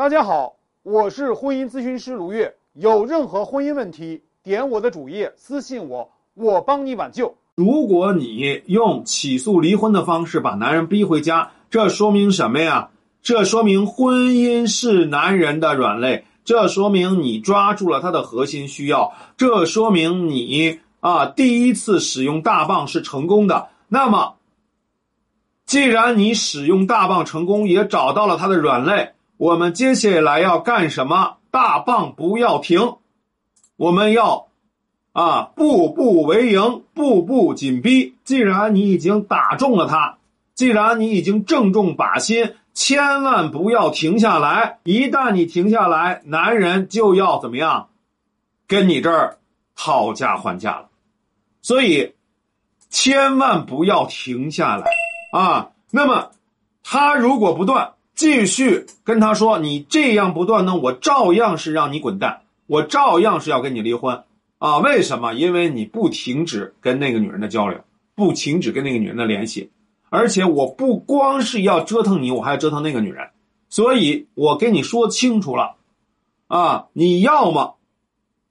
[0.00, 2.54] 大家好，我是婚姻咨询师卢月。
[2.72, 7.36] 有任何婚姻问题，点我的主页私信我，我帮你挽救。
[7.54, 12.88] 如果你用起诉离婚的方式把男人逼回家，这说明什么呀？
[13.20, 23.68] 这说明婚姻是男人的软肋，这说明你抓住了他的核心需要，这说明你啊第一次使用大棒是成功的。
[23.88, 24.36] 那么，
[25.66, 29.12] 既然你使用大棒成功，也找到了他的软肋。
[29.40, 31.38] 我们接下来要干什么？
[31.50, 32.96] 大棒不要停，
[33.76, 34.48] 我们要
[35.12, 38.16] 啊，步步为营，步步紧逼。
[38.22, 40.18] 既然你已经打中了他，
[40.54, 44.78] 既然你已经正中靶心，千万不要停下来。
[44.84, 47.88] 一旦你停下来，男人就要怎么样？
[48.66, 49.38] 跟你这儿
[49.74, 50.88] 讨价还价了。
[51.62, 52.14] 所以，
[52.90, 54.90] 千万不要停下来
[55.32, 55.70] 啊。
[55.90, 56.30] 那么，
[56.84, 57.94] 他如果不断。
[58.20, 64.24] 继续跟他说：“你这样不断呢，我照样是让你滚蛋，我照样是要跟你离婚
[64.58, 64.76] 啊！
[64.76, 65.32] 为什么？
[65.32, 67.80] 因为你不停止跟那个女人的交流，
[68.14, 69.70] 不停止跟那个女人的联系，
[70.10, 73.26] 而且我不光是要折腾你，我还要折腾那个女人。
[73.70, 75.76] 所以我跟你说清楚了，
[76.46, 77.76] 啊，你要么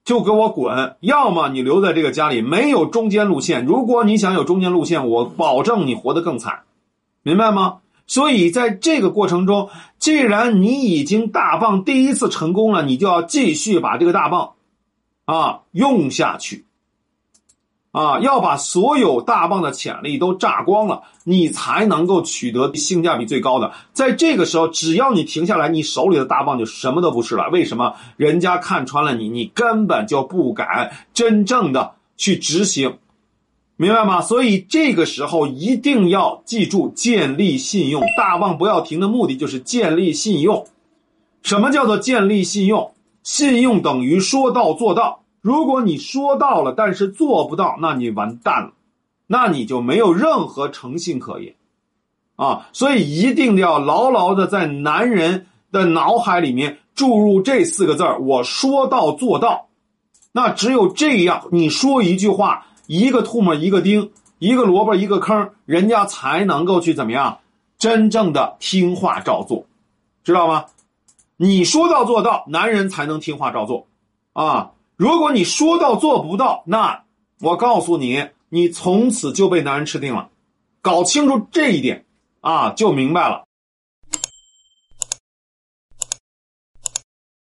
[0.03, 3.67] 就给我滚，要么你留在这个家里，没有中间路线。
[3.67, 6.61] 如果你想有中间路线，我保证你活得更惨，
[7.21, 14.53] 明白吗？”所以，在这个过程中，既然你已经大棒第一次成功了，你就要继续把这个大棒，
[15.25, 16.65] 啊，用下去，
[17.91, 23.71] 啊，要把所有大棒的潜力都榨光了，你才能够取得性价比最高的。
[23.93, 27.47] 在这个时候，只要你停下来，你手里的大棒就什么都不是了。
[27.51, 27.93] 为什么？
[28.17, 32.97] 人家看穿了你，你根本就不敢真正的去执行。
[33.81, 34.19] 明白吗？
[34.21, 40.67] 所以这个时候一定要记住建立信用，大棒不要停的目的就是建立信用。
[41.43, 42.91] 什么叫做建立信用？
[43.23, 45.23] 信用等于说到做到。
[45.39, 48.73] 如果你说到了，但是做不到，那你完蛋了，
[49.27, 51.55] 那你就没有任何诚信可言
[52.35, 52.67] 啊！
[52.73, 59.67] 所以一定要牢牢的在男人的脑海里面注入这四个字儿：我说到做到。
[60.33, 62.65] 那只有这样，你说一句话。
[62.89, 67.37] 一个唾沫一个钉，一个萝卜一个坑，人家才能够去怎么样，
[67.77, 69.67] 真正的听话照做，
[70.23, 70.65] 知道吗？
[71.37, 73.85] 你说到做到，男人才能听话照做，
[74.33, 74.71] 啊！
[74.95, 77.03] 如果你说到做不到，那
[77.41, 80.29] 我告诉你，你从此就被男人吃定了。
[80.81, 82.05] 搞清楚这一点
[82.41, 83.43] 啊，就明白了。